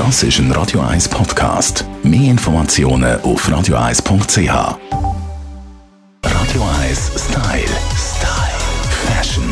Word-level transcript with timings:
Das 0.00 0.22
ist 0.22 0.38
ein 0.38 0.50
Radio 0.52 0.80
1 0.80 1.10
Podcast. 1.10 1.84
Mehr 2.02 2.30
Informationen 2.30 3.20
auf 3.20 3.46
radio1.ch. 3.46 4.48
Radio 6.24 6.62
1 6.80 7.10
Style. 7.16 7.68
Style. 7.94 8.60
Fashion. 9.04 9.44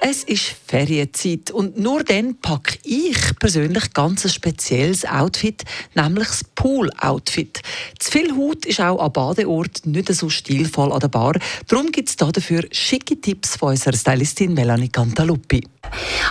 Es 0.00 0.24
ist 0.24 0.56
Ferienzeit 0.66 1.52
und 1.52 1.78
nur 1.78 2.02
dann 2.02 2.40
packe 2.40 2.76
ich 2.82 3.16
persönlich 3.38 3.92
ganz 3.92 4.24
ein 4.24 4.30
spezielles 4.30 5.06
Outfit, 5.06 5.62
nämlich 5.94 6.26
das 6.26 6.42
Pool-Outfit. 6.56 7.62
Zu 8.00 8.10
viel 8.10 8.36
Haut 8.36 8.66
ist 8.66 8.80
auch 8.80 8.98
am 8.98 9.12
Badeort 9.12 9.86
nicht 9.86 10.12
so 10.12 10.28
stilvoll 10.28 10.92
an 10.92 10.98
der 10.98 11.08
Bar. 11.08 11.38
Darum 11.68 11.92
gibt 11.92 12.08
es 12.08 12.16
dafür 12.16 12.64
schicke 12.72 13.20
Tipps 13.20 13.54
von 13.58 13.70
unserer 13.70 13.96
Stylistin 13.96 14.54
Melanie 14.54 14.88
Cantaluppi. 14.88 15.62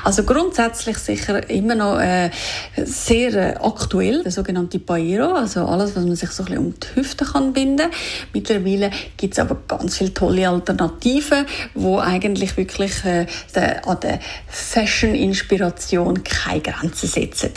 Also 0.04 0.24
grundsätzlich 0.24 0.98
sicher 0.98 1.50
immer 1.50 1.76
noch 1.76 2.00
äh, 2.00 2.30
sehr 2.76 3.34
äh, 3.34 3.56
aktuell, 3.62 4.24
der 4.24 4.32
sogenannte 4.32 4.80
Pairo, 4.80 5.34
also 5.34 5.66
alles, 5.66 5.96
was 5.96 6.04
man 6.04 6.16
sich 6.16 6.30
so 6.32 6.44
ein 6.44 6.48
bisschen 6.48 6.66
um 6.66 6.74
die 6.80 6.96
Hüfte 6.96 7.26
kann 7.26 7.54
binden. 7.54 7.90
Mittlerweile 8.34 8.92
gibt 9.18 9.34
es 9.34 9.40
aber 9.40 9.58
ganz 9.68 9.98
viele 9.98 10.14
tolle 10.14 10.50
Alternativen, 10.50 11.46
wo 11.74 12.00
eigentlich 12.00 12.58
wirklich 12.58 13.06
äh, 13.06 13.26
der, 13.56 13.88
an 13.88 14.00
der 14.02 14.20
Fashion-Inspiration 14.48 16.24
keine 16.24 16.62
Grenzen 16.62 17.08
setzen. 17.08 17.52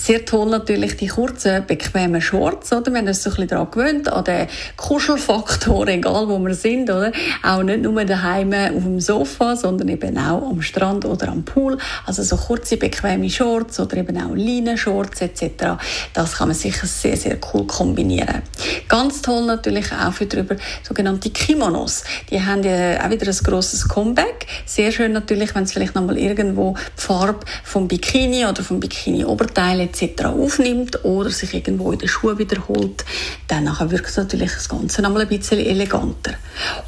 Sehr 0.00 0.24
toll 0.24 0.48
natürlich 0.48 0.96
die 0.96 1.08
kurzen, 1.08 1.66
bequemen 1.66 2.22
Shorts, 2.22 2.72
oder? 2.72 2.92
Wir 2.92 2.98
haben 3.00 3.08
uns 3.08 3.20
so 3.20 3.30
ein 3.30 3.34
bisschen 3.34 3.48
daran 3.48 3.70
gewöhnt, 3.72 4.08
an 4.08 4.24
den 4.24 4.46
Kuschelfaktor, 4.76 5.88
egal 5.88 6.28
wo 6.28 6.38
wir 6.38 6.54
sind, 6.54 6.88
oder? 6.88 7.10
Auch 7.42 7.64
nicht 7.64 7.82
nur 7.82 8.04
daheim 8.04 8.52
auf 8.54 8.84
dem 8.84 9.00
Sofa, 9.00 9.56
sondern 9.56 9.88
eben 9.88 10.16
auch 10.16 10.50
am 10.50 10.62
Strand 10.62 11.04
oder 11.04 11.28
am 11.28 11.44
Pool. 11.44 11.78
Also 12.06 12.22
so 12.22 12.36
kurze, 12.36 12.76
bequeme 12.76 13.28
Shorts 13.28 13.80
oder 13.80 13.96
eben 13.96 14.16
auch 14.18 14.34
Leinenshorts 14.34 15.20
etc. 15.20 15.74
Das 16.14 16.36
kann 16.36 16.48
man 16.48 16.56
sicher 16.56 16.86
sehr, 16.86 17.16
sehr 17.16 17.36
cool 17.52 17.66
kombinieren. 17.66 18.42
Ganz 18.88 19.20
toll 19.20 19.46
natürlich 19.46 19.92
auch 19.92 20.12
für 20.12 20.26
drüber 20.26 20.54
sogenannte 20.86 21.30
Kimonos. 21.30 22.04
Die 22.30 22.40
haben 22.40 22.62
ja 22.62 23.04
auch 23.04 23.10
wieder 23.10 23.26
ein 23.26 23.38
grosses 23.42 23.88
Comeback. 23.88 24.46
Sehr 24.64 24.92
schön 24.92 25.12
natürlich, 25.12 25.56
wenn 25.56 25.64
es 25.64 25.72
vielleicht 25.72 25.96
nochmal 25.96 26.18
irgendwo 26.18 26.76
die 26.96 27.02
Farbe 27.02 27.40
vom 27.64 27.88
Bikini 27.88 28.46
oder 28.46 28.62
vom 28.62 28.78
Bikini-Oberteil 28.78 29.87
etc. 29.88 30.26
aufnimmt 30.26 31.04
oder 31.04 31.30
sich 31.30 31.54
irgendwo 31.54 31.92
in 31.92 31.98
den 31.98 32.08
Schuhen 32.08 32.38
wiederholt. 32.38 33.04
Dann 33.46 33.68
wirkt 33.90 34.08
es 34.08 34.16
natürlich 34.16 34.52
das 34.52 34.68
Ganze 34.68 35.02
nochmal 35.02 35.22
ein 35.22 35.28
bisschen 35.28 35.58
eleganter. 35.58 36.34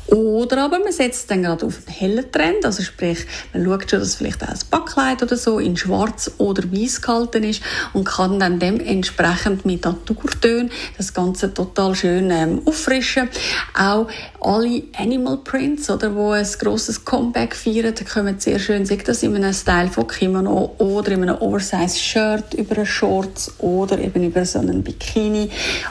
Oder 0.06 0.64
aber 0.64 0.78
man 0.78 0.92
setzt 0.92 1.30
dann 1.30 1.42
gerade 1.42 1.66
auf 1.66 1.78
einen 1.86 1.96
hellen 1.96 2.32
Trend, 2.32 2.64
also 2.64 2.82
sprich, 2.82 3.18
man 3.52 3.64
schaut 3.64 3.90
schon, 3.90 4.00
dass 4.00 4.16
vielleicht 4.16 4.42
auch 4.42 4.48
ein 4.48 4.58
Backkleid 4.70 5.22
oder 5.22 5.36
so 5.36 5.58
in 5.58 5.76
schwarz 5.76 6.30
oder 6.38 6.64
weiß 6.70 7.00
gehalten 7.00 7.44
ist 7.44 7.62
und 7.92 8.04
kann 8.04 8.40
dann 8.40 8.58
dementsprechend 8.58 9.64
mit 9.64 9.84
Naturtönen 9.84 10.70
das 10.96 11.14
Ganze 11.14 11.54
total 11.54 11.94
schön 11.94 12.30
ähm, 12.30 12.62
auffrischen. 12.64 13.28
Auch 13.78 14.08
alle 14.40 14.82
Animal 14.96 15.38
Prints, 15.38 15.90
oder, 15.90 16.14
wo 16.14 16.30
ein 16.30 16.46
grosses 16.58 17.04
Comeback 17.04 17.54
feiern, 17.54 17.94
kommen 18.12 18.38
sehr 18.38 18.58
schön, 18.58 18.86
sei 18.86 18.96
das 18.96 19.22
in 19.22 19.34
einem 19.36 19.52
Style 19.52 19.88
von 19.88 20.06
Kimono 20.06 20.74
oder 20.78 21.12
in 21.12 21.22
einem 21.22 21.36
Oversize 21.36 21.98
Shirt 21.98 22.54
über 22.54 22.76
eine 22.76 22.86
Shorts 22.86 23.52
oder 23.58 23.98
eben 23.98 24.24
über 24.24 24.44
so 24.44 24.58
einen 24.58 24.82
Bikini 24.82 25.50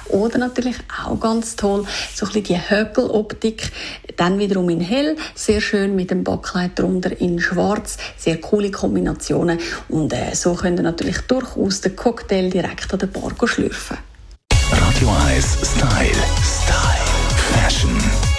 oder 0.10 0.38
natürlich 0.38 0.78
auch 1.06 1.20
ganz 1.20 1.56
toll, 1.56 1.86
so 2.14 2.26
ein 2.26 2.34
bisschen 2.34 2.44
die 2.44 2.70
Höckeloptik, 2.70 3.72
dann 4.18 4.40
wiederum 4.40 4.70
in 4.70 4.82
hell, 4.82 5.16
sehr 5.36 5.62
schön 5.62 5.96
mit 5.96 6.12
dem 6.12 6.24
Backkleid 6.24 6.78
drunter 6.78 7.20
in 7.22 7.40
schwarz, 7.40 7.98
sehr 8.18 8.38
coole 8.42 8.72
Kombinationen 8.72 9.60
und 9.90 10.12
äh, 10.14 10.34
so 10.34 10.56
könnt 10.56 10.80
ihr 10.80 10.84
natürlich 10.84 11.20
durchaus 11.22 11.82
den 11.82 11.96
Cocktail 11.96 12.50
direkt 12.50 12.92
an 12.92 13.00
der 13.00 13.08
Bar 13.08 13.32
schlürfen. 13.48 13.98
Radio 14.72 15.10
1 15.28 15.58
Style. 15.64 16.10
Style. 16.44 17.10
Fashion. 17.52 18.39